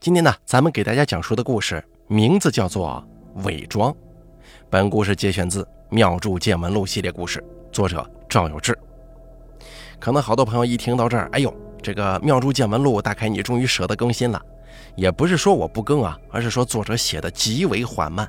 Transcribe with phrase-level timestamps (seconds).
[0.00, 3.04] 今天呢，咱们给大家讲述的故事名字叫做
[3.42, 3.92] 《伪装》。
[4.70, 8.74] 本故事节选自《妙著见闻录》系列故事，作者赵有志。
[9.98, 14.40] 可能好多朋友一听到这儿，哎呦，这个《妙著见闻录》大概你终于舍得更新了。
[14.96, 18.26] 也不是说我不更啊，而是说作者写的极为缓慢，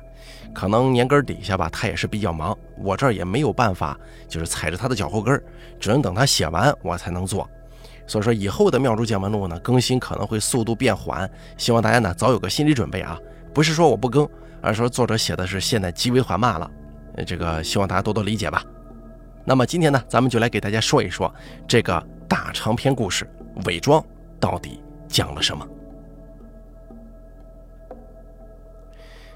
[0.52, 3.98] 可能年根底下吧，他也是比较忙，我这儿也没有办法，
[4.28, 5.42] 就是踩着他的脚后跟
[5.80, 7.48] 只能等他写完我才能做。
[8.12, 11.26] 所以说以后的妙珠见闻录呢，更新可能会速度变缓，
[11.56, 13.18] 希望大家呢早有个心理准备啊。
[13.54, 14.28] 不是说我不更，
[14.60, 16.70] 而是说作者写的是现在极为缓慢了，
[17.26, 18.62] 这个希望大家多多理解吧。
[19.46, 21.34] 那么今天呢，咱们就来给大家说一说
[21.66, 23.26] 这个大长篇故事
[23.66, 23.98] 《伪装》
[24.38, 25.66] 到底讲了什么。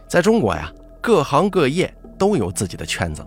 [0.06, 0.70] 在中国呀，
[1.00, 3.24] 各行各业都有自己的圈子，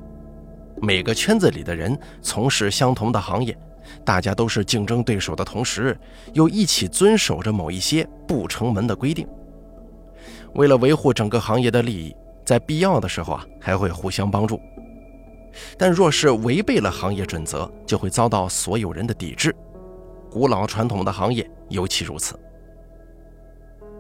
[0.80, 3.58] 每个圈子里的人从事相同的行业。
[4.04, 5.98] 大家都是竞争对手的同时，
[6.34, 9.28] 又一起遵守着某一些不成文的规定。
[10.56, 14.60] 为了维护整个行业的利益，在必要的时候啊，还会互相帮助。
[15.78, 19.56] 但若是违背了行业准则，就会遭到所有人的抵制。
[20.30, 22.40] 古老传统的行业尤其如此。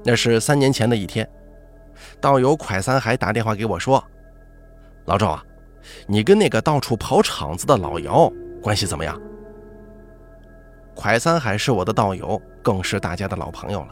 [0.03, 1.27] 那是三年前的一天，
[2.21, 4.03] 道友蒯三海打电话给我说
[5.05, 5.43] ：“老赵啊，
[6.07, 9.19] 你跟那个到处跑场子的老姚关系怎么样？”
[10.99, 13.87] 蒯三海是我的道友，更是大家的老朋友了。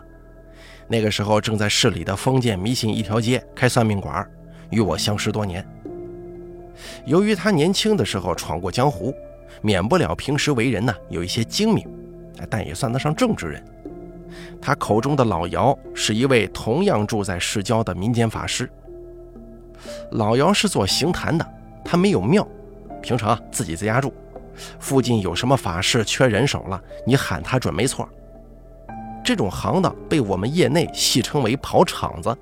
[0.89, 4.29] 那个时候正在市里的封建迷信一条街开算命馆，
[4.71, 5.65] 与我相识多年。
[7.05, 9.15] 由于他年轻的时候闯过江湖，
[9.61, 11.87] 免不了平时为人呢有一些精明，
[12.49, 13.63] 但也算得上正直人。
[14.61, 18.69] 他口中的老姚是一位同样住在市郊的民间法师。
[20.11, 21.53] 老姚是做行坛的，
[21.85, 22.45] 他没有庙，
[23.01, 24.13] 平常自己在家住。
[24.79, 28.07] 附近有什么法事缺人手了，你喊他准没错。
[29.23, 32.35] 这种行当被我们业内戏称为跑场子。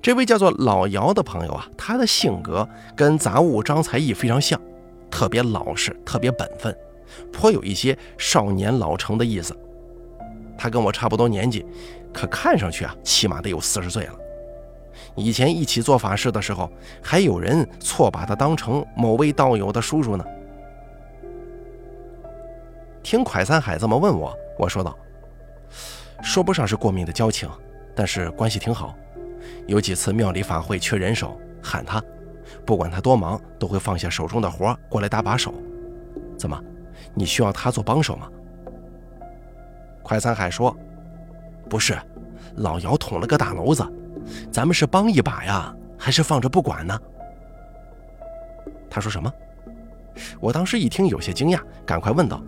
[0.00, 4.60] 这位叫做老姚的朋友啊，他的性格跟杂物张才艺非常像，
[5.10, 6.76] 特别老实，特别本分，
[7.32, 9.56] 颇有一些少年老成的意思。
[10.56, 11.64] 他跟我差不多年纪，
[12.12, 14.14] 可看上去啊，起码得有四十岁了。
[15.18, 16.70] 以前一起做法事的时候，
[17.02, 20.24] 还有人错把他当成某位道友的叔叔呢。
[23.02, 24.96] 听蒯三海这么问我，我说道
[26.22, 27.50] ：“说不上是过命的交情，
[27.96, 28.94] 但是关系挺好。
[29.66, 32.00] 有几次庙里法会缺人手，喊他，
[32.64, 35.52] 不管他多忙，都会放下手中的活过来搭把手。
[36.38, 36.62] 怎么，
[37.14, 38.30] 你需要他做帮手吗？”
[40.04, 40.76] 蒯三海说
[41.68, 41.98] ：“不是，
[42.56, 43.84] 老姚捅了个大娄子。”
[44.50, 46.98] 咱们是帮一把呀，还是放着不管呢？
[48.90, 49.32] 他说什么？
[50.40, 52.42] 我当时一听有些惊讶，赶快问道：“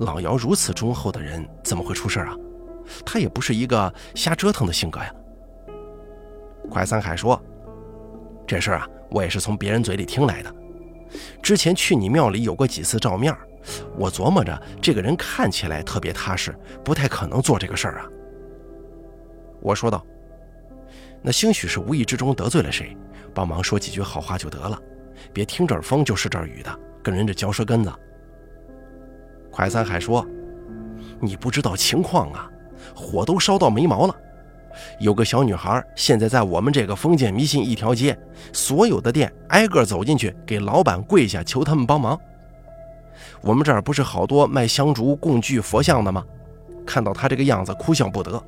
[0.00, 2.34] 老姚如此忠厚的人，怎么会出事啊？
[3.04, 5.14] 他也不是一个瞎折腾的性格呀。”
[6.68, 7.40] 快三海说
[8.46, 10.52] ：“这事儿啊，我也是从别人嘴里听来的。
[11.40, 13.32] 之前去你庙里有过几次照面，
[13.96, 18.06] 我琢磨着这个人看起来特别踏实，不太可能做这个事儿啊。”
[19.62, 20.04] 我说道。
[21.26, 22.96] 那兴许是无意之中得罪了谁，
[23.34, 24.80] 帮忙说几句好话就得了，
[25.32, 27.92] 别听这儿风就是这儿雨的，跟人这嚼舌根子。
[29.50, 30.24] 快三海说
[31.18, 32.48] ：“你不知道情况啊，
[32.94, 34.14] 火都烧到眉毛了。
[35.00, 38.16] 有个小女孩现在在我们这个封建迷信一条街，
[38.52, 42.16] 所有的店挨个走进去给老板跪下求他们帮忙。
[43.40, 46.24] 我们这儿不是好多卖香烛供具佛像的吗？
[46.86, 48.40] 看到她这个样子，哭笑不得。”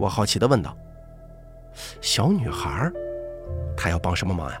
[0.00, 0.74] 我好奇地问道。
[2.00, 2.90] 小女孩，
[3.76, 4.60] 她要帮什么忙呀？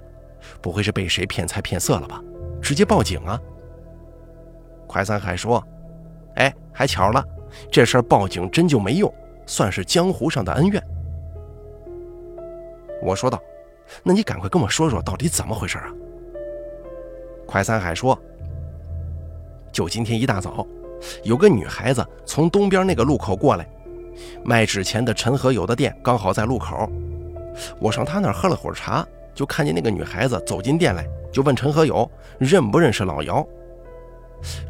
[0.60, 2.22] 不会是被谁骗财骗色了吧？
[2.60, 3.40] 直接报警啊！
[4.86, 5.62] 快三海说
[6.36, 7.24] ：“哎，还巧了，
[7.70, 9.12] 这事儿报警真就没用，
[9.46, 10.82] 算是江湖上的恩怨。”
[13.02, 13.42] 我说道
[14.02, 15.92] ：“那你赶快跟我说说，到底怎么回事啊？”
[17.46, 18.18] 快三海说
[19.72, 20.66] ：“就今天一大早，
[21.22, 23.68] 有个女孩子从东边那个路口过来。”
[24.44, 26.90] 卖纸钱的陈和友的店刚好在路口，
[27.78, 33.46] 我上他那儿喝了会儿茶，就看见那个女孩子走进店来，就问陈和友认不认识老姚。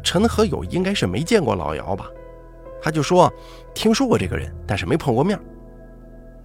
[0.03, 2.05] 陈和友应该是没见过老姚吧，
[2.81, 3.31] 他就说
[3.73, 5.37] 听说过这个人，但是没碰过面。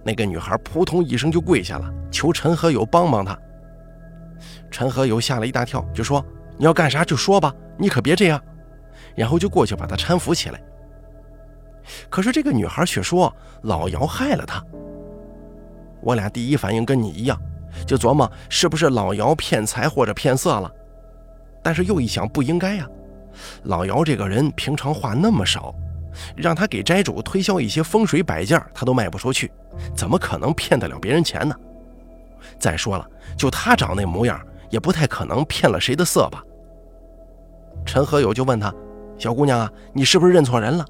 [0.03, 3.37] 那个女孩扑通一声就跪下了，求陈和友帮帮她。
[4.71, 6.25] 陈和友吓了一大跳，就说
[6.57, 8.41] 你要干啥就说吧，你可别这样，
[9.15, 10.61] 然后就过去把她搀扶起来。
[12.09, 14.63] 可是这个女孩却说老姚害了她。
[16.01, 17.39] 我俩第一反应跟你一样，
[17.85, 20.71] 就琢磨是不是老姚骗财或者骗色了。
[21.63, 22.87] 但是又一想，不应该呀。
[23.63, 25.73] 老姚这个人平常话那么少，
[26.35, 29.51] 让他给斋主推销一些风水摆件，他都卖不出去，
[29.95, 31.55] 怎么可能骗得了别人钱呢？
[32.59, 33.07] 再说了，
[33.37, 36.43] 就他长那模样，也不太可能骗了谁的色吧？
[37.85, 38.73] 陈和友就问他
[39.17, 40.85] ：“小姑娘啊，你是不是认错人了？”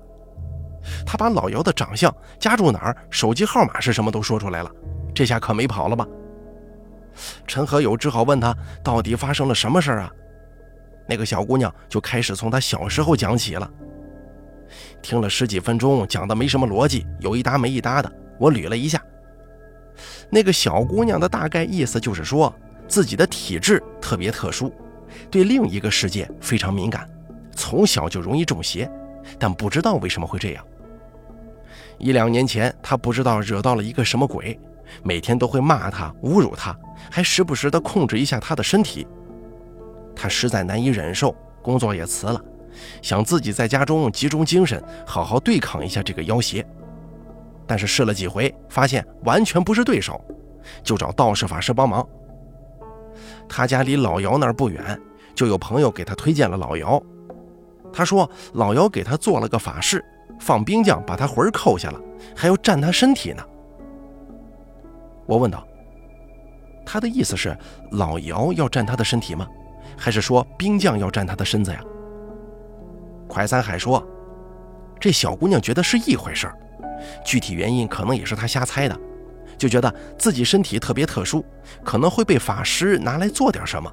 [1.05, 4.71] 他把老姚的长相、家住哪儿、手机号码是什么都说出来了，
[5.13, 6.07] 这下可没跑了吧？
[7.45, 10.11] 陈和友只好问他到底发生了什么事儿啊？
[11.07, 13.69] 那个小姑娘就开始从她小时候讲起了。
[15.01, 18.09] 听了十几分钟，讲的没什么逻辑，有一搭没一搭的。
[18.39, 19.03] 我捋了一下，
[20.29, 22.53] 那个小姑娘的大概意思就是说
[22.87, 24.73] 自己的体质特别特殊，
[25.29, 27.09] 对另一个世界非常敏感，
[27.53, 28.89] 从小就容易中邪，
[29.37, 30.65] 但不知道为什么会这样。
[32.01, 34.59] 一两年前，他不知道惹到了一个什么鬼，
[35.03, 36.75] 每天都会骂他、侮辱他，
[37.11, 39.05] 还时不时的控制一下他的身体。
[40.15, 42.43] 他实在难以忍受，工作也辞了。
[43.03, 46.65] 想自己在家中集中精神，好好对抗一下这个妖邪，
[47.67, 50.19] 但是试了几回，发现完全不是对手，
[50.83, 52.03] 就找道士法师帮忙。
[53.47, 54.99] 他家离老姚那儿不远，
[55.35, 56.99] 就有朋友给他推荐了老姚。
[57.93, 60.03] 他说老姚给他做了个法事，
[60.41, 62.01] 放冰将把他魂儿扣下了，
[62.35, 63.43] 还要占他身体呢。
[65.27, 65.65] 我问道
[66.83, 67.55] ：“他的意思是
[67.91, 69.47] 老姚要占他的身体吗？
[69.95, 71.79] 还是说冰将要占他的身子呀？”
[73.29, 74.05] 快三海说
[74.99, 76.57] ：“这小姑娘觉得是一回事儿，
[77.23, 78.99] 具体原因可能也是她瞎猜的，
[79.59, 81.45] 就觉得自己身体特别特殊，
[81.83, 83.89] 可能会被法师拿来做点什么，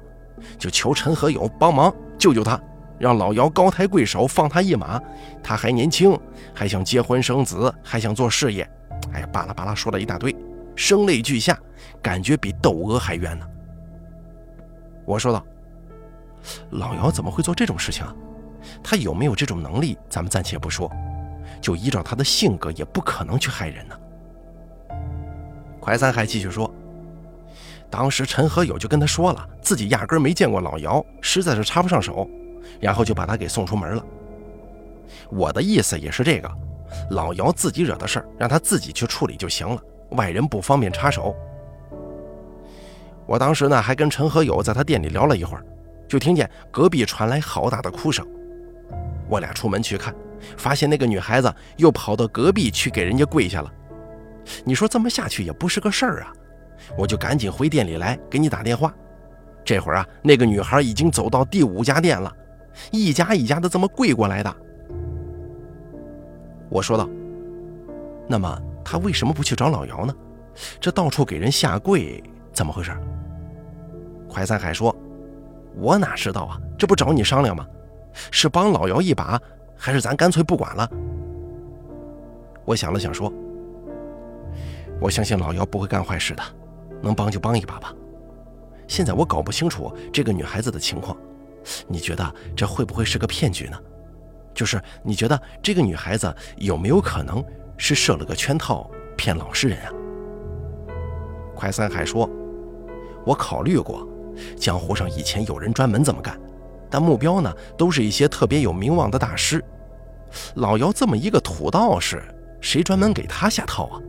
[0.57, 2.59] 就求陈和友帮忙救救她，
[2.99, 5.01] 让老姚高抬贵手放他一马。
[5.41, 6.19] 他还年轻，
[6.53, 8.69] 还想结婚生子，还想做事业。
[9.13, 10.35] 哎呀，巴拉巴拉说了一大堆，
[10.75, 11.57] 声泪俱下，
[12.01, 13.47] 感觉比窦娥还冤呢。”
[15.07, 15.43] 我说道
[16.71, 18.13] ：“老姚怎么会做这种事情啊？”
[18.83, 20.91] 他有没有这种能力，咱们暂且不说，
[21.61, 23.95] 就依照他的性格，也不可能去害人呢。
[25.79, 26.71] 快三海继续说，
[27.89, 32.29] 当时陈和友就跟他说了，自己压根没见过老姚，实在是插不上手，
[32.79, 34.05] 然后就把他给送出门了。
[35.29, 36.49] 我的意思也是这个，
[37.11, 39.81] 老姚自己惹的事儿，让他自己去处理就行了，
[40.11, 41.35] 外人不方便插手。
[43.25, 45.63] 我当时呢，还跟陈和友在他店里聊了一会儿，
[46.07, 48.25] 就听见隔壁传来好大的哭声。
[49.27, 50.15] 我俩出门去看，
[50.57, 53.71] 发现那个女孩子又跑到隔壁去给人家跪下了。
[54.63, 56.33] 你说这么下去也不是个事儿啊！
[56.97, 58.91] 我就赶紧回店里来给你打电话。
[59.63, 62.35] 这会儿啊，那个女孩已经走到第五家店了，
[62.91, 64.55] 一家一家的这么跪过来的。
[66.69, 67.09] 我说道
[68.27, 70.13] ：“那么他为什么不去找老姚呢？
[70.79, 72.23] 这到处给人下跪，
[72.53, 72.91] 怎么回事？”
[74.29, 74.95] 快三海说
[75.75, 76.59] ：“我哪知道啊？
[76.77, 77.65] 这不找你商量吗？”
[78.31, 79.39] 是帮老姚一把，
[79.75, 80.89] 还是咱干脆不管了？
[82.65, 83.31] 我想了想说
[85.01, 86.43] ：“我相信老姚不会干坏事的，
[87.01, 87.93] 能帮就帮一把吧。
[88.87, 91.15] 现在我搞不清楚这个女孩子的情况，
[91.87, 93.77] 你觉得这会不会是个骗局呢？
[94.53, 97.43] 就是你觉得这个女孩子有没有可能
[97.77, 99.91] 是设了个圈套骗老实人啊？”
[101.55, 102.29] 快三海说
[103.25, 104.07] ：“我考虑过，
[104.57, 106.39] 江湖上以前有人专门这么干。”
[106.91, 109.63] 但目标呢，都是一些特别有名望的大师。
[110.55, 112.23] 老姚这么一个土道士，
[112.59, 114.01] 谁专门给他下套啊？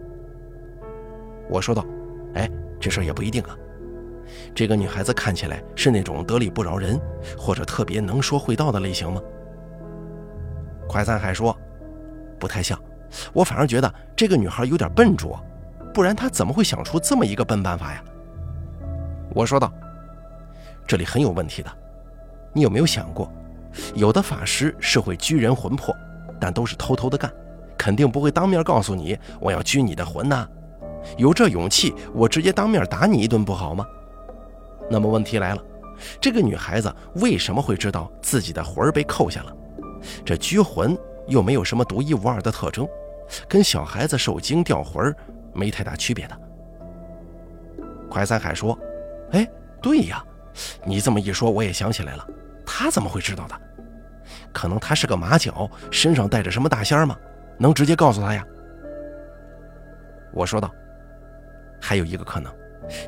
[1.50, 1.85] 我说道
[2.35, 3.56] ：“哎，这事也不一定啊。
[4.54, 7.00] 这个女孩子看起来是那种得理不饶人，
[7.38, 9.21] 或者特别能说会道的类型吗？”
[10.88, 11.57] 快三海说
[12.38, 12.78] ：“不太像，
[13.33, 15.40] 我反而觉得这个女孩有点笨拙，
[15.95, 18.02] 不然她怎么会想出这么一个笨办法呀？”
[19.33, 19.73] 我说道
[20.87, 21.71] ：“这里很有问题的。”
[22.52, 23.33] 你有没有想过，
[23.95, 25.95] 有的法师是会拘人魂魄，
[26.40, 27.33] 但都是偷偷的干，
[27.78, 30.49] 肯定不会当面告诉你我要拘你的魂呐。
[31.16, 33.87] 有这勇气，我直接当面打你一顿不好吗？
[34.90, 35.62] 那么问题来了，
[36.20, 39.56] 这个女孩子为什么会知道自己的魂被扣下了？
[40.25, 42.88] 这拘魂又没有什么独一无二的特征，
[43.49, 45.14] 跟小孩子受惊掉魂
[45.54, 46.40] 没太大区别的。
[48.11, 48.76] 快三海说
[49.30, 49.49] ：“哎，
[49.80, 50.25] 对呀，
[50.85, 52.26] 你这么一说，我也想起来了。”
[52.66, 53.61] 他怎么会知道的？
[54.52, 57.16] 可能他是个马脚，身上带着什么大仙吗？
[57.59, 58.44] 能直接告诉他呀？
[60.32, 60.68] 我说道。
[61.80, 62.52] 还有一个可能，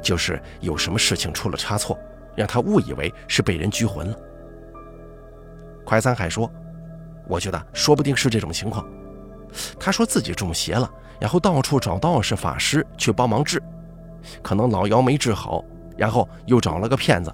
[0.01, 1.99] 就是有什么事情出了差错，
[2.35, 4.17] 让他误以为是被人拘魂了。
[5.85, 6.51] 快三海说
[7.27, 8.87] ：“我觉得说不定是这种情况。
[9.79, 13.63] 他说自己中邪了，然后到处找道士法师去帮忙治，
[14.43, 15.65] 可能老姚没治好，
[15.97, 17.33] 然后又找了个骗子。”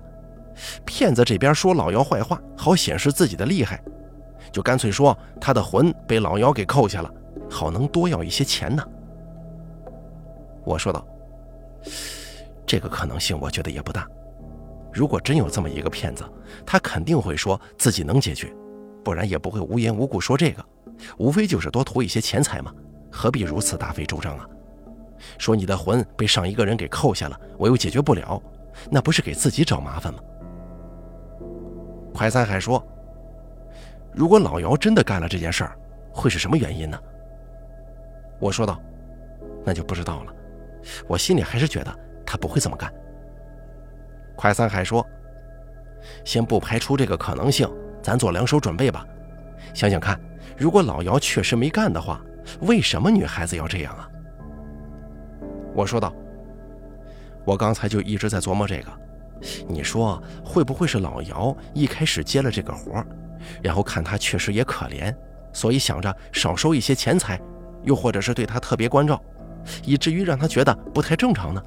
[0.85, 3.81] 骗子这边说老姚坏话，好显示自己的厉害，
[4.51, 7.09] 就干脆说他的魂被老姚给扣下了，
[7.49, 8.83] 好能多要一些钱呢。
[10.65, 11.07] 我说道
[12.69, 14.07] ：“这个可能性我觉得也不大。
[14.93, 16.23] 如果真有这么一个骗子，
[16.67, 18.55] 他肯定会说自己能解决，
[19.03, 20.63] 不然也不会无缘无故说这个，
[21.17, 22.71] 无非就是多图一些钱财嘛，
[23.11, 24.47] 何必如此大费周章啊？
[25.39, 28.41] 说你的魂被上一个人给扣下了，我又解决不了，
[28.91, 30.21] 那不是给自己找麻烦吗？”
[32.13, 32.87] 快三海说
[34.13, 35.79] ：“如果老姚真的干了这件事儿，
[36.13, 37.01] 会是什么原因呢？”
[38.39, 38.79] 我说道
[39.65, 40.35] ：“那就不知道了。”
[41.07, 42.93] 我心里还是觉得他不会这么干。
[44.37, 45.05] 快三海说
[46.27, 47.67] ：“先不排除这个可能性，
[48.03, 49.07] 咱做两手准备吧。
[49.73, 50.21] 想想看，
[50.59, 52.21] 如果老姚确实没干的话，
[52.61, 54.07] 为什么女孩子要这样啊？”
[55.75, 56.13] 我说道
[57.47, 58.93] ：“我刚才就一直在琢磨这个。
[59.67, 63.03] 你说会不会是老姚一开始接了这个活
[63.63, 65.15] 然后看他确实也可怜，
[65.55, 67.41] 所以想着少收一些钱财，
[67.85, 69.19] 又或者是对他特别关照？”
[69.85, 71.63] 以至于让他觉得不太正常呢。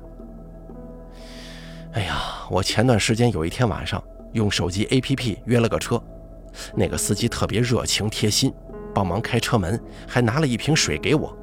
[2.52, 4.04] 我前段时间有一天晚上
[4.34, 6.04] 用手机 APP 约了个车，
[6.76, 8.54] 那个司机特别热情贴心，
[8.94, 11.34] 帮忙开车门，还拿了一瓶水给我。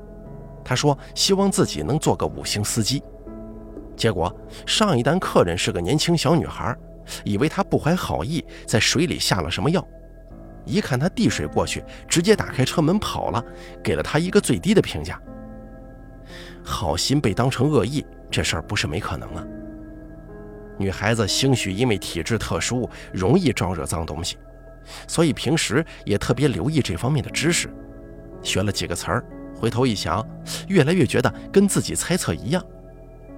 [0.62, 3.03] 他说希望自己能做个五星司机。
[3.97, 4.31] 结果
[4.67, 6.77] 上一单客人是个年轻小女孩，
[7.25, 9.83] 以为他不怀好意，在水里下了什么药。
[10.67, 13.43] 一看他递水过去，直接打开车门跑了，
[13.83, 15.19] 给了他一个最低的评价。
[16.62, 19.43] 好心被当成恶意，这事儿不是没可能啊。
[20.78, 24.37] 女孩子兴许因为体质特殊，容易招惹脏东西，
[25.06, 27.68] 所以平时也特别留意这方面的知识，
[28.42, 29.25] 学了几个词儿。
[29.54, 30.25] 回头一想，
[30.68, 32.64] 越来越觉得跟自己猜测一样，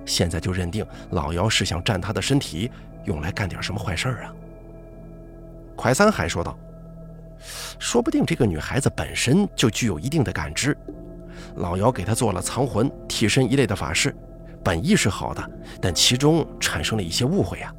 [0.04, 2.70] 现在就认定老姚是想占她的身体，
[3.04, 4.34] 用来干点什么坏事儿啊。
[5.74, 6.58] 快三还说道
[7.80, 10.76] ：“说不定这个女孩子本身就具有一定的感知。”
[11.56, 14.14] 老姚给她做了藏魂、替身一类的法事，
[14.62, 15.50] 本意是好的，
[15.80, 17.72] 但其中产生了一些误会啊。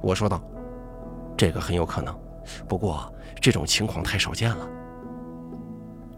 [0.00, 0.42] 我说道
[1.36, 2.14] ：“这个很有可能，
[2.68, 4.68] 不过这种情况太少见了。”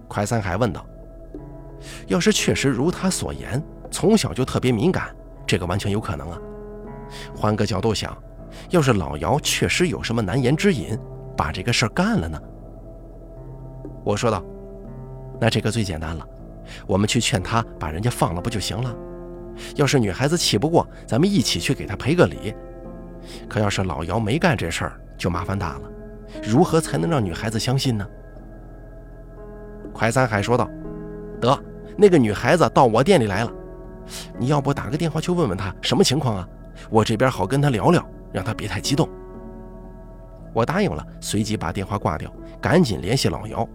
[0.09, 0.85] 快三海问道
[2.09, 5.15] ：“要是确实如他所言，从小就特别敏感，
[5.47, 6.39] 这个完全有可能啊。
[7.35, 8.17] 换个角度想，
[8.71, 10.99] 要是老姚确实有什么难言之隐，
[11.37, 12.41] 把这个事儿干了呢？”
[14.05, 14.43] 我说道。
[15.39, 16.27] 那这个最简单了，
[16.87, 18.95] 我们去劝他把人家放了不就行了？
[19.75, 22.55] 要是女孩子气不过，咱们一起去给她赔个礼。
[23.49, 25.91] 可要是老姚没干这事儿，就麻烦大了。
[26.43, 28.07] 如何才能让女孩子相信呢？
[29.93, 30.69] 快三海说道
[31.41, 31.59] ：“得，
[31.97, 33.53] 那个女孩子到我店里来了，
[34.39, 36.49] 你要不打个电话去问问她什么情况啊？
[36.91, 39.09] 我这边好跟她聊聊，让她别太激动。”
[40.53, 42.31] 我答应了，随即把电话挂掉，
[42.61, 43.67] 赶紧联系老姚。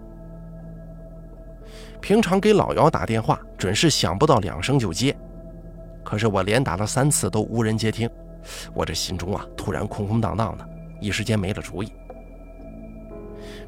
[2.02, 5.16] 平常给老姚打电话，准是响不到两声就接，
[6.04, 8.10] 可是我连打了三次都无人接听，
[8.74, 10.68] 我这心中啊突然空空荡荡的，
[11.00, 11.94] 一时间没了主意。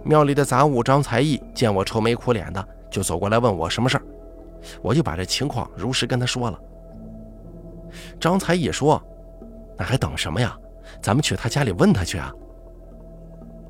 [0.04, 4.04] 庙里的杂物张才艺见我愁眉苦脸的，就走过来问我什么事儿，
[4.82, 6.60] 我就把这情况如实跟他说了。
[8.20, 9.02] 张才艺说
[9.78, 10.58] ：“那还等什么呀？
[11.02, 12.34] 咱们去他家里问他去啊！”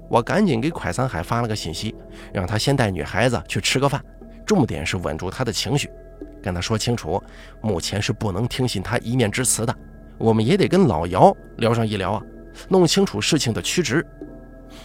[0.10, 1.94] 我赶紧给蒯三海发了个信息，
[2.32, 4.04] 让他先带女孩子去吃个饭。
[4.46, 5.90] 重点是稳住他的情绪，
[6.42, 7.22] 跟他说清楚，
[7.62, 9.76] 目前是不能听信他一面之词的。
[10.18, 12.24] 我们也得跟老姚聊上一聊啊，
[12.70, 14.06] 弄清楚事情的曲直。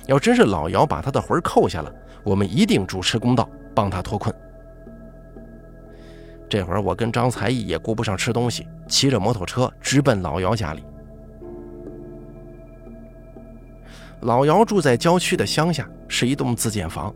[0.07, 1.93] 要真是老姚把他的魂扣下了，
[2.25, 4.35] 我们一定主持公道，帮他脱困。
[6.49, 10.83] 这会儿我跟张才艺也顾不上吃东西，骑着摩托车直奔老姚家里。
[14.23, 17.15] 老姚住在郊区的乡下，是一栋自建房，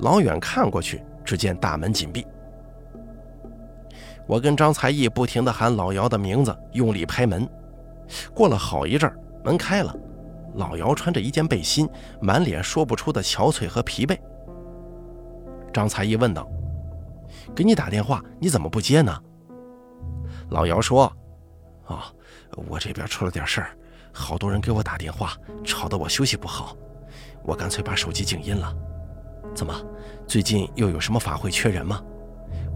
[0.00, 1.02] 老远看过去。
[1.26, 2.24] 只见大门紧闭，
[4.28, 7.46] 我跟张才艺不停地喊老姚的名字，用力拍门。
[8.32, 9.12] 过了好一阵
[9.44, 9.92] 门开了，
[10.54, 11.88] 老姚穿着一件背心，
[12.20, 14.16] 满脸说不出的憔悴和疲惫。
[15.72, 16.48] 张才艺问道
[17.54, 19.20] ：“给你打电话，你怎么不接呢？”
[20.50, 21.12] 老姚说
[21.86, 22.06] ：“啊，
[22.68, 23.76] 我这边出了点事儿，
[24.12, 26.76] 好多人给我打电话，吵得我休息不好，
[27.42, 28.72] 我干脆把手机静音了。”
[29.54, 29.74] 怎么，
[30.26, 32.02] 最近又有什么法会缺人吗？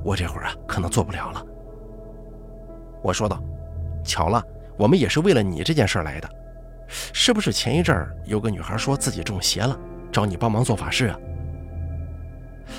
[0.03, 1.45] 我这会儿啊，可能做不了了。
[3.03, 3.43] 我说道
[4.03, 4.43] ：“巧了，
[4.79, 6.29] 我们也是为了你这件事来的，
[6.89, 9.79] 是不是前一阵儿有个女孩说自己中邪了，
[10.11, 11.19] 找你帮忙做法事啊？”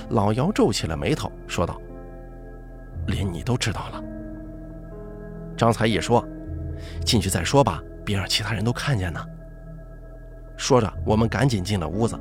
[0.09, 1.79] 老姚皱起了眉头，说道
[3.07, 4.03] ：“连你都知道了。”
[5.55, 6.25] 张才艺说
[7.05, 9.23] ：“进去再说吧，别让其他人都看见呢。”
[10.57, 12.19] 说着，我们赶紧进了屋子。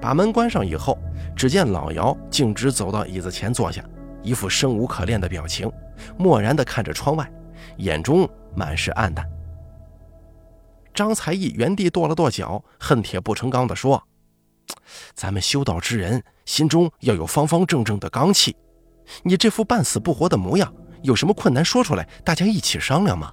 [0.00, 0.98] 把门关上以后，
[1.34, 3.84] 只见老姚径直走到椅子前坐下，
[4.22, 5.70] 一副生无可恋的表情，
[6.16, 7.30] 漠然地看着窗外，
[7.78, 9.28] 眼中满是黯淡。
[10.94, 14.02] 张才艺原地跺了跺脚，恨铁不成钢地说
[15.14, 18.56] ：“咱们修道之人，心中要有方方正正的刚气。
[19.22, 20.72] 你这副半死不活的模样，
[21.02, 23.30] 有什么困难说出来，大家一起商量嘛。”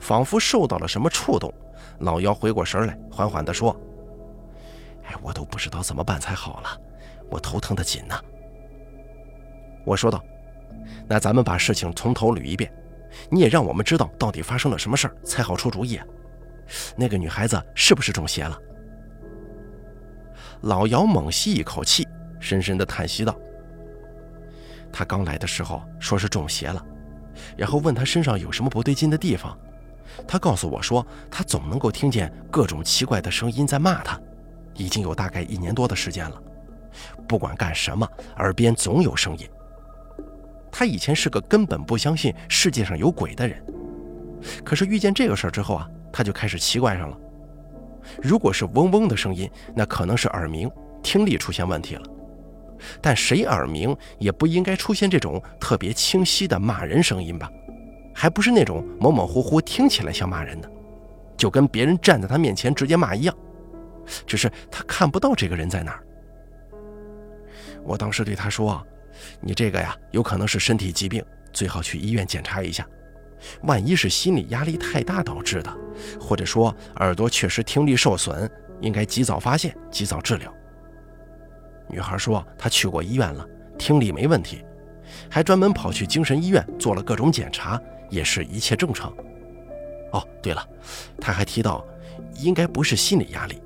[0.00, 1.52] 仿佛受到了什么触动，
[2.00, 3.78] 老姚回过神来，缓缓地说
[5.22, 6.80] ：“我都不知道怎么办才好了，
[7.28, 8.14] 我头疼的紧呢。”
[9.84, 10.22] 我说道
[11.08, 12.72] ：“那咱们把事情从头捋一遍。”
[13.28, 16.00] 你也让我们知道到底发生了什么事儿，才好出主意。
[16.96, 18.56] 那个女孩子是不是中邪了？
[20.60, 22.06] 老姚猛吸一口气，
[22.38, 23.36] 深深的叹息道
[24.92, 26.80] ：“她刚来的时候说是中邪了，
[27.56, 29.58] 然后问她身上有什么不对劲的地方，
[30.28, 34.16] 她告诉我说，她总能够听见各种奇怪的声音在骂她，
[34.74, 36.42] 已经有大概一年多的时间了，
[37.28, 39.48] 不管干什么，耳边总有声音。”
[40.72, 43.60] 他以前是个根本不相信世界上有鬼的人，
[44.64, 47.18] 可是遇见这个事儿之后啊，他就开始奇怪上了。
[48.22, 50.70] 如果是嗡嗡的声音，那可能是耳鸣，
[51.02, 52.02] 听力出现问题了。
[53.00, 57.50] 但谁耳鸣也不应该出现这种特别清晰的骂人声音吧？
[58.14, 60.70] 还不是那种模模糊糊听起来像骂人的，
[61.36, 63.36] 就跟别人站在他面前直接骂一样，
[64.26, 66.04] 只是他看不到这个人在哪儿。
[67.84, 68.84] 我当时对他说。
[69.38, 72.86] 你这个呀，有可能是身体疾病，最好去医院检查一下。
[73.64, 75.76] 万一是心理压力太大导致的，
[76.18, 78.50] 或者说耳朵确实听力受损，
[78.80, 80.50] 应该及早发现，及早治疗。
[81.86, 84.64] 女孩说她去过医院了，听力没问题，
[85.28, 89.12] 还专门跑去精神医院做了各种检查，也是一切正常。
[90.12, 90.66] 哦，对了，
[91.20, 91.86] 她还提到，
[92.36, 93.60] 应该不是心理压力，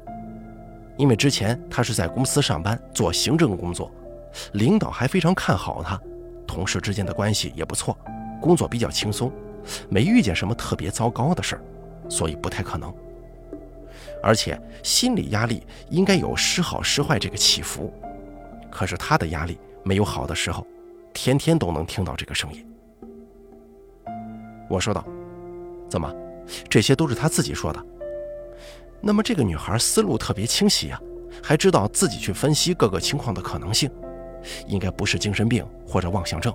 [0.97, 3.91] 因为之前他是在公司上班做行政工作。
[4.55, 6.01] 领导还非常看好他，
[6.45, 7.97] 同事之间的关系也不错，
[8.41, 9.31] 工作比较轻松，
[9.89, 11.63] 没遇见什么特别糟糕的事儿，
[12.09, 12.93] 所以不太可能。
[14.23, 17.93] 而且心理压力应该有时好时坏这个起伏，
[18.71, 20.67] 可是他的压力没有好的时候，
[21.13, 22.67] 天天都能听到这个声音。
[24.69, 25.07] 我说道
[25.89, 26.13] ：“怎么，
[26.69, 27.87] 这些都是他自己说的？
[29.01, 31.01] 那么这个女孩思路特别清晰呀，
[31.43, 33.91] 还知道自己去分析各个情况的可能性。”
[34.67, 36.55] 应该不是精神病或者妄想症。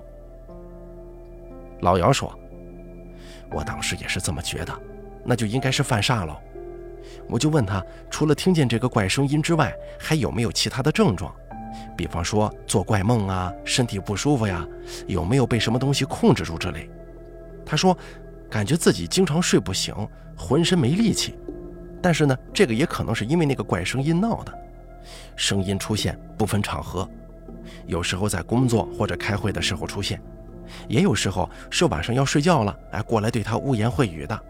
[1.80, 2.32] 老姚说
[3.50, 4.72] ：“我当时也是这么觉得，
[5.24, 6.36] 那就应该是犯煞喽。”
[7.28, 11.34] 我就问他，除了听见这个怪声音之外，还有没有其他的症状？
[11.96, 14.64] 比方说做怪梦啊，身体不舒服呀，
[15.08, 16.88] 有没有被什么东西控制住之类？
[17.66, 17.98] 他说，
[18.48, 19.92] 感觉自己经常睡不醒，
[20.36, 21.36] 浑身没力气。
[22.02, 24.52] 但是呢，这个也可能是因为那个怪声音闹的。
[25.36, 27.08] 声音出现不分场合。
[27.86, 30.20] 有时候在工作或者开会的时候出现，
[30.88, 34.40] 也有时候是晚上要睡觉了，哎，过来对他污言秽语的。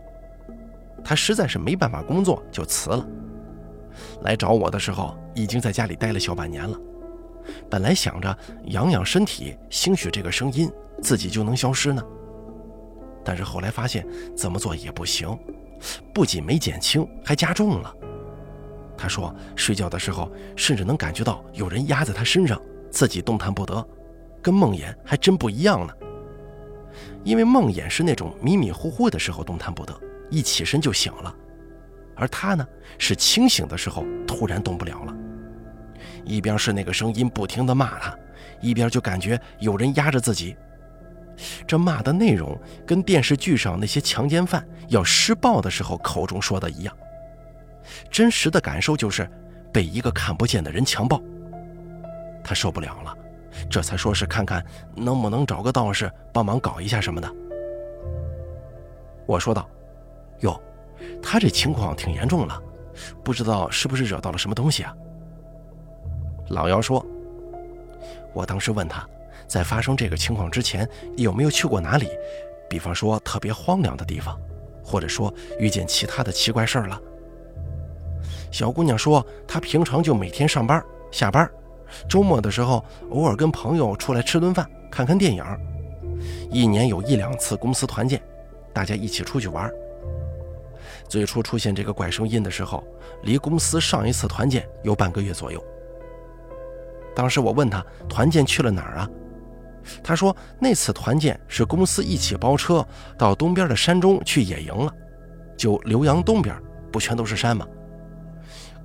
[1.03, 3.07] 他实在是没办法工作，就辞了。
[4.23, 6.79] 来找我的时候，已经在家里待了小半年了。
[7.71, 8.37] 本来想着
[8.67, 10.71] 养养身体，兴许这个声音
[11.03, 12.03] 自己就能消失呢。
[13.25, 15.37] 但是后来发现怎么做也不行，
[16.12, 17.95] 不仅没减轻，还加重了。
[18.97, 22.61] 他说睡觉的时候甚至能感觉到有人压在他身上。
[22.90, 23.88] 自己动弹不得，
[24.43, 25.95] 跟梦魇还真不一样呢。
[27.23, 29.97] 因为梦魇是那种迷迷糊糊的时候动弹不得，
[30.29, 31.33] 一起身就醒了，
[32.16, 32.66] 而他呢
[32.99, 35.16] 是清醒的时候突然动不了了。
[36.25, 38.19] 一边是那个声音不停地骂他，
[38.61, 40.57] 一边就感觉有人压着自己。
[41.66, 46.96] 这骂的内容跟电视剧上那些强奸犯要施暴的时候口中说的一样，
[48.11, 49.29] 真实的感受就是
[49.72, 51.20] 被一个看不见的人强暴。
[52.42, 53.16] 他受不了了，
[53.68, 57.31] 这才说是看看能不能找个道士帮忙搞一下什么的。
[59.26, 59.68] 我说道
[60.40, 60.61] ：“哟，
[61.22, 62.61] 他这情况挺严重了，
[63.22, 64.94] 不知道是不是惹到了什么东西啊？”
[66.50, 67.05] 老姚说
[68.35, 69.09] ：“我当时问他，
[69.51, 72.09] 在发生这个情况之前有没有去过哪里，
[72.69, 74.39] 比方说特别荒凉的地方，
[74.85, 77.03] 或者说遇见其他的奇怪事儿了。”
[78.53, 81.51] 小姑娘说：“她平常就每天上班下班。”
[82.09, 85.45] 周末的时候，偶尔跟朋友出来吃顿饭，看看电影。
[86.49, 88.23] 一年有一两次公司团建，
[88.73, 89.69] 大家一起出去玩。
[91.09, 92.85] 最初出现这个怪声音的时候，
[93.25, 95.61] 离公司上一次团建有半个月左右。
[97.17, 99.11] 当时我问他团建去了哪儿啊？
[100.03, 102.87] 他说那次团建是公司一起包车
[103.19, 104.93] 到东边的山中去野营了，
[105.57, 106.55] 就浏阳东边，
[106.93, 107.66] 不全都是山吗？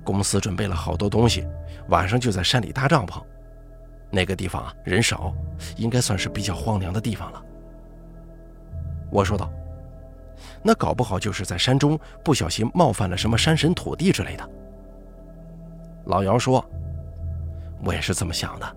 [0.04, 1.46] 公司准备了好多东西，
[1.88, 3.20] 晚上就在山里搭帐篷。
[4.10, 5.34] 那个地方啊，人少，
[5.76, 7.42] 应该算是比较荒凉的地方了。
[9.10, 9.50] 我说道
[10.62, 14.48] ：“那搞不好就是在山中不小心冒犯了什么山神土地之类的。”
[16.06, 16.64] 老姚说
[17.84, 18.76] ：“我也是这么想的，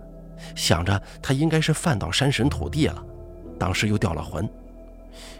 [0.55, 3.03] 想着他应该是犯到山神土地了，
[3.59, 4.47] 当时又掉了魂。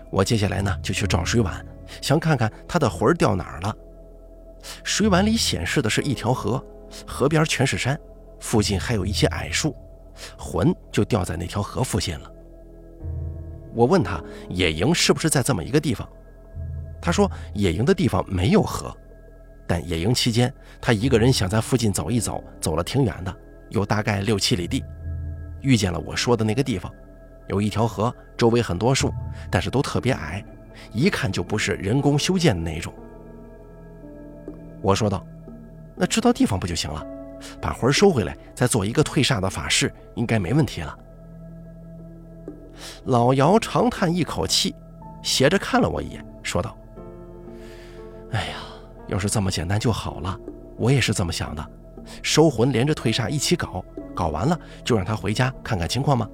[0.09, 1.65] 我接下来呢就去找水碗，
[2.01, 3.75] 想看看他的魂掉哪儿了。
[4.83, 6.63] 水碗里显示的是一条河，
[7.07, 7.99] 河边全是山。”
[8.41, 9.75] 附近还有一些矮树，
[10.37, 12.31] 魂就掉在那条河附近了。
[13.73, 16.07] 我问他野营是不是在这么一个地方，
[17.01, 18.95] 他说野营的地方没有河，
[19.67, 23.37] 但野营期间他一个人想在附近走一走，走了挺远的，
[23.69, 24.83] 有大概六七里地，
[25.61, 26.91] 遇见了我说的那个地方，
[27.47, 29.11] 有一条河，周围很多树，
[29.49, 30.43] 但是都特别矮，
[30.91, 32.93] 一看就不是人工修建的那种。
[34.81, 35.25] 我说道
[35.95, 37.05] ：“那知道地方不就行了？”
[37.61, 40.97] 把魂收回来，再做一个退煞的法事，应该没问题了。
[43.05, 44.75] 老姚长叹一口气，
[45.21, 46.77] 斜着看了我一眼，说道
[48.31, 48.57] ：“哎呀，
[49.07, 50.37] 要是这么简单就好了。
[50.77, 51.65] 我也是这么想的，
[52.21, 53.83] 收魂连着退煞一起搞，
[54.15, 56.27] 搞完了就让他回家看看情况吗？”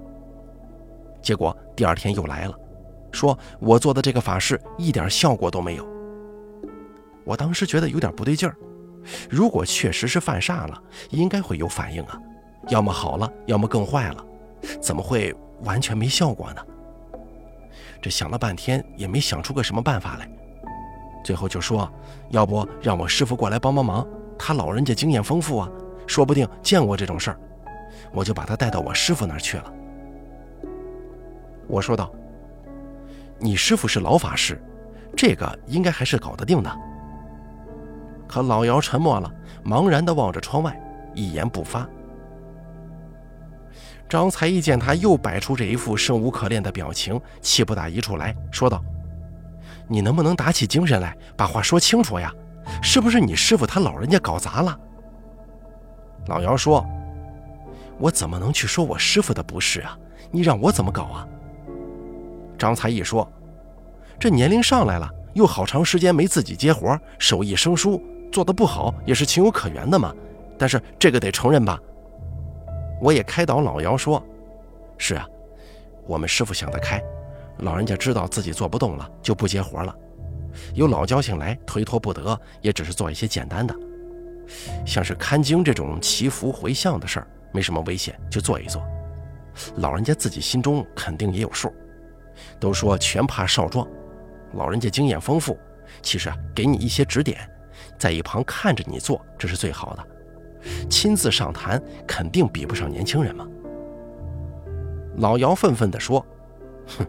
[1.22, 2.54] 结果第二天又来了，
[3.12, 5.88] 说我做的这个法事一点效果都没有。
[7.24, 8.56] 我当时觉得有点不对劲儿。
[9.30, 12.20] 如果确实是犯煞了，应该会有反应啊，
[12.70, 14.26] 要么好了，要么更坏了，
[14.82, 16.62] 怎么会完全没效果呢？
[18.02, 20.30] 这想了半天也没想出个什么办法来，
[21.24, 21.92] 最后就说，
[22.30, 25.70] 要不让我师傅过来帮帮忙，他老人家经验丰富啊，
[26.06, 27.40] 说不定见过这种事儿，
[28.12, 29.74] 我就把他带到我师傅那儿去了。
[31.68, 32.12] 我说道
[33.40, 34.62] ：“你师傅是老法师，
[35.16, 36.72] 这个应该还是搞得定的。”
[38.28, 39.32] 可老姚沉默了，
[39.64, 40.80] 茫然地望着窗外，
[41.14, 41.88] 一言不发。
[44.08, 48.84] 张才一见他又摆出这一副生无可恋的表情，气不打一处来说道
[49.90, 52.32] ：“你能不能打起精神来，把话说清楚呀？
[52.82, 54.80] 是不是你师傅他老人家搞砸了？”
[56.28, 56.86] 老姚说
[58.00, 59.98] ：“我怎么能去说我师傅的不是啊？
[60.32, 61.28] 你让我怎么搞啊？”
[62.58, 63.30] 张才一说
[64.20, 68.02] ：“这年龄上来了，又好长时间没自己接活，手艺生疏。”
[68.32, 70.14] 做的不好也是情有可原的嘛，
[70.58, 71.80] 但是这个得承认吧。
[73.00, 74.22] 我也开导老姚说
[74.98, 75.26] ：“是啊，
[76.06, 77.02] 我们师傅想得开，
[77.60, 79.96] 老人家知道自己做不动了，就不接活了。
[80.74, 83.76] 有老交情来推脱不得，也只是做一些简单的，
[84.86, 88.84] 像是看经这种祈福回向的事儿，没什么危险，就做一做。
[89.78, 91.74] 老人家自己心中肯定也有数。
[92.60, 93.88] 都说全怕少壮，
[94.54, 95.58] 老人家经验丰富，
[96.02, 97.40] 其实啊，给你一些指点。”
[97.98, 100.08] 在一旁看着你做，这是最好的。
[100.90, 103.48] 亲自上坛，肯定比不上年轻人嘛。
[105.18, 106.26] 老姚愤愤地说
[106.98, 107.08] ：“哼，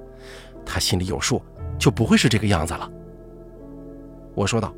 [0.65, 1.43] 他心里有数，
[1.79, 2.89] 就不会是这个样子了。”
[4.37, 4.73] 我说道：“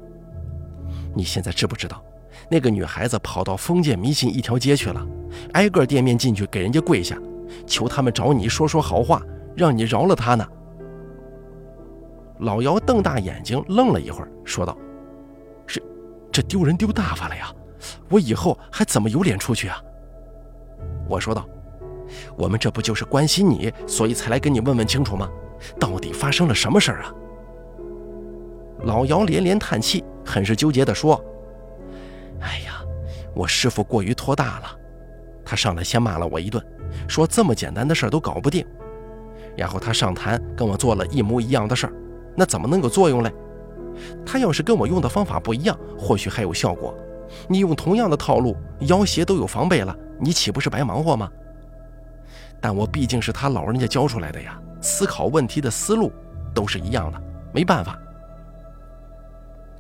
[1.15, 2.03] 你现在知不知道，
[2.49, 5.07] 那个女孩子跑到封建迷信一条街去了，
[5.53, 7.19] 挨个店面进去给人家跪下，
[7.67, 9.21] 求他们找你说说好话，
[9.57, 10.47] 让你饶了她呢？”
[12.39, 14.79] 老姚瞪大眼睛愣了一会儿，说道。
[15.67, 15.83] 这
[16.31, 17.53] 这丢人丢大发了呀！
[18.09, 19.83] 我以后还怎么有脸出去啊？
[21.09, 21.45] 我说道
[22.39, 25.29] ：“我们这不就是关心你，所以才来跟你问问清楚吗？
[25.81, 27.13] 到底发生了什么事儿啊？”
[28.83, 31.23] 老姚连连叹气，很是纠结地说
[32.41, 32.81] ：“哎呀，
[33.35, 34.67] 我师傅过于托大了，
[35.45, 36.65] 他上来先骂了我一顿，
[37.09, 38.65] 说这么简单的事儿都搞不定。
[39.57, 41.93] 然后他上坛跟我做了一模一样的事儿，
[42.37, 43.33] 那怎么能有作用嘞？”
[44.25, 46.95] 他要是跟我用的方法不一样，或许还有效果。
[47.49, 51.29] 你用同样的套路，妖邪都有防备了，你岂不是白忙活吗？
[52.61, 56.13] 但我毕竟是他老人家教出来的呀，思考问题的思路
[56.55, 57.21] 都是一样的，
[57.53, 57.99] 没办法。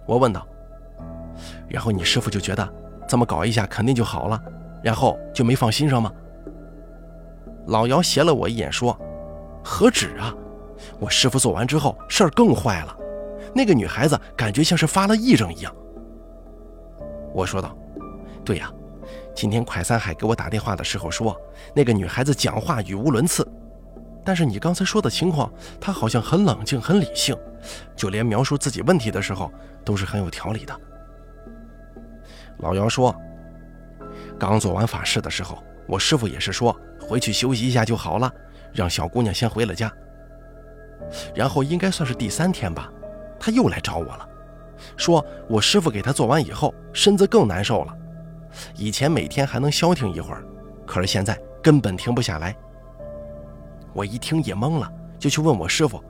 [0.08, 0.44] 我问道
[1.68, 2.66] ：“然后你师傅就觉得
[3.06, 4.42] 这么搞一下肯定就好了，
[4.82, 6.10] 然后就没放心上吗？”
[7.68, 8.98] 老姚斜了我一眼说
[9.62, 10.34] ：“何止啊！
[10.98, 12.96] 我师傅做完之后，事儿更坏了。”
[13.54, 15.70] 那个女孩子感觉像是发了癔症一样。
[17.34, 17.76] 我说道
[18.42, 18.72] ：“对呀，
[19.34, 21.38] 今天快三海给我打电话的时候说，
[21.74, 23.46] 那个女孩子讲话语无伦次，
[24.28, 27.34] 但是你刚才说的情况，他好像很冷静、很理性，
[27.96, 29.50] 就连描述自己问题的时候
[29.82, 30.80] 都是很有条理的。”
[32.60, 33.16] 老姚说
[34.38, 38.30] ：“刚做完法事的时候，我师傅也是说回去休息一下就好了，
[38.70, 39.90] 让小姑娘先回了家。
[41.34, 42.92] 然后应该算是第三天吧。”
[43.40, 44.28] 他又来找我了，
[44.98, 47.96] 说我师傅给他做完以后，身子更难受了。
[48.76, 50.44] 以前每天还能消停一会儿，
[50.86, 52.54] 可是现在根本停不下来。
[53.92, 56.02] 我一听也懵了，就去问我师傅。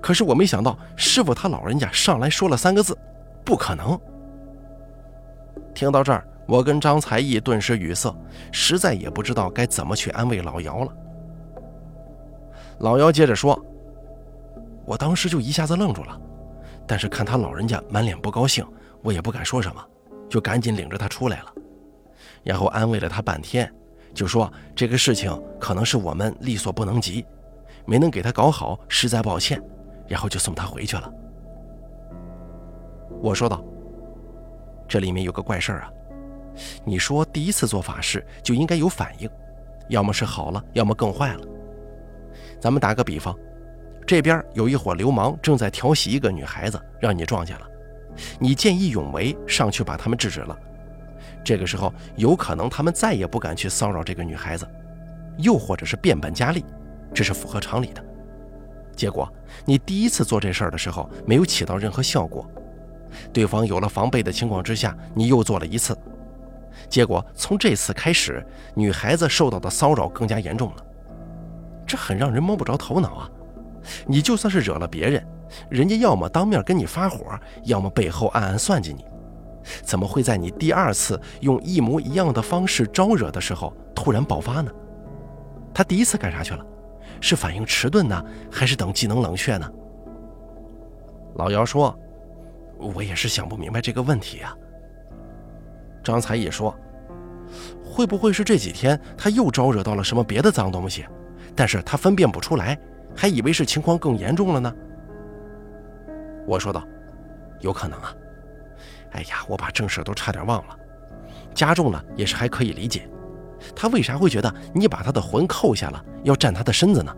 [0.00, 2.96] 可是我没想到，师傅他老人家上来说了三个字
[3.44, 3.98] ：“不可能。”
[5.74, 8.12] 听到这儿，我跟张才义顿时语塞，
[8.50, 10.92] 实在也不知道该怎么去安慰老姚了。
[12.80, 13.60] 老姚接着说
[14.84, 16.20] ：“我当时就一下子愣住了，
[16.86, 18.66] 但是看他老人家满脸不高兴，
[19.02, 19.84] 我也不敢说什么，
[20.28, 21.52] 就赶紧领着他出来了，
[22.42, 23.72] 然后安慰了他半天，
[24.14, 27.24] 就说这个事情可能是我们力所不能及。”
[27.86, 29.58] 没能给他搞好，实在抱歉，
[30.06, 31.10] 然后就送他回去了。
[33.22, 33.64] 我说道
[34.86, 35.90] ：“这里面有个怪事儿啊，
[36.84, 39.30] 你说第一次做法事就应该有反应，
[39.88, 41.40] 要么是好了，要么更坏了。
[42.60, 43.34] 咱们打个比方，
[44.06, 47.66] 这边有一伙流氓正在调戏一个女孩子，让你撞见了，
[48.38, 50.54] 你见义勇为上去把他们制止了，
[51.44, 54.68] 这个时候有可能他们再也不敢去骚扰这个女孩子，
[55.38, 56.64] 又或者是变本加厉。”
[57.14, 58.04] 这是符合常理的，
[58.94, 59.26] 结果
[59.64, 62.46] 你第一次做这事儿的时候没有起到任何效果，
[63.32, 65.96] 对方有了防备的情况之下，你又做了一次，
[66.86, 70.84] 结果从这次开始，女孩子受到的骚扰更加严重了，
[71.86, 73.30] 这很让人摸不着头脑啊！
[74.06, 75.26] 你就算是惹了别人，
[75.70, 77.24] 人家要么当面跟你发火，
[77.64, 79.02] 要么背后暗暗算计你，
[79.82, 84.70] 怎么会在你第二次用一模一样的方式招惹的时候突然爆发呢？
[85.74, 86.64] 他第一次干啥去了？
[87.20, 89.70] 是反应迟钝呢，还是等技能冷却呢？
[91.34, 91.96] 老姚说
[92.78, 94.56] ：“我也是想不明白这个问题啊。”
[96.02, 96.74] 张才也说
[97.84, 101.06] ：“会不会是这几天他又招惹到了什么别的脏东西？
[101.54, 102.78] 但是他分辨不出来，
[103.16, 104.72] 还以为是情况更严重了呢？”
[106.46, 106.82] 我说道
[107.60, 108.14] ：“有可能啊。
[109.12, 110.76] 哎呀，我把正事都差点忘了。
[111.54, 113.08] 加重了也是还可以理解。”
[113.74, 117.12] 他为啥会觉得你把他的魂扣下了，要占他的身子呢？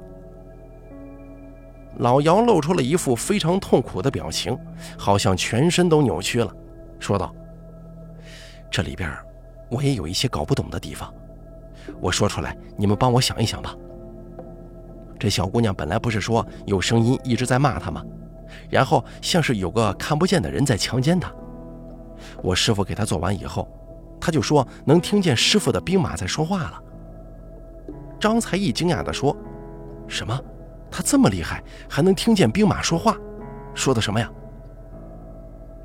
[1.98, 4.56] 老姚露出了一副非常痛苦的表情，
[4.96, 6.50] 好像全身都扭曲了，
[6.98, 7.34] 说道
[8.72, 9.14] ：“这里边
[9.68, 11.12] 我也有一些搞不懂的地方，
[12.00, 13.76] 我说出来，你们帮我想一想吧。
[15.18, 18.02] 这小姑娘本来不是说有声音一直在骂她吗？
[18.70, 21.30] 然后像是有个看不见的人在强奸她。
[22.42, 23.68] 我师傅给他做完以后。”
[24.20, 26.82] 他就说能听见师傅的兵马在说话了。
[28.20, 29.34] 张才义惊讶地说
[30.06, 30.38] ：“什么？
[30.90, 33.16] 他这么厉害，还能听见兵马说话？
[33.74, 34.30] 说的什么呀？”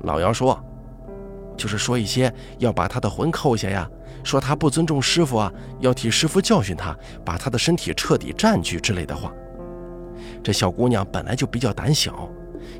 [0.04, 0.62] 老姚说
[1.56, 3.88] ：“就是说一些要把他的魂扣下呀，
[4.22, 6.94] 说他不尊重师傅啊，要替师傅教训他，
[7.24, 9.32] 把他的身体彻底占据之类的话。”
[10.44, 12.28] 这小姑娘本来就比较胆小，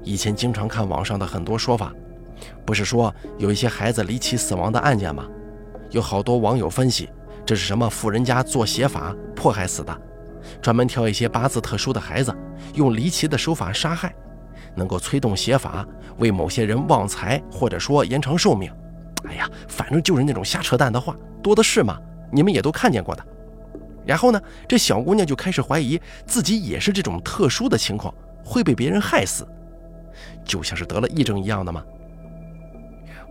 [0.03, 1.95] 以前经常看网上的很多说法，
[2.67, 5.25] 不是说有一些孩子离奇死亡的案件吗？
[5.91, 7.09] 有好多网友分析，
[7.45, 9.97] 这是什么富人家做邪法迫害死的，
[10.61, 12.35] 专门挑一些八字特殊的孩子，
[12.75, 14.13] 用离奇的手法杀害，
[14.75, 15.87] 能够催动邪法，
[16.19, 18.69] 为某些人旺财或者说延长寿命。
[19.29, 21.97] 哎呀，反正就是那种瞎扯淡的话多的是嘛，
[22.33, 23.25] 你们也都看见过的。
[24.05, 28.13] 然后呢，这小姑娘就开始怀疑自己也是这种特殊的情况，
[28.45, 29.47] 会被别人害死，
[30.45, 31.85] 就像是得了癔症一样的吗？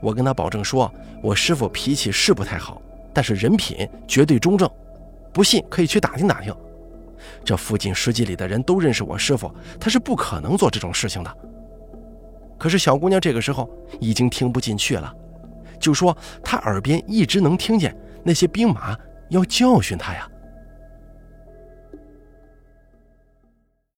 [0.05, 2.79] 我跟他保证说，我师傅脾气是不太好，
[3.11, 4.69] 但是人品绝对中正。
[5.33, 6.55] 不信可以去打听打听。
[7.43, 11.37] 这附近十几里的人都认识我师傅，他是不可能做这种事情的。
[12.55, 13.67] 可是小姑娘这个时候
[13.99, 15.11] 已经听不进去了，
[15.79, 18.95] 就说她耳边一直能听见那些兵马
[19.29, 20.29] 要教训她呀。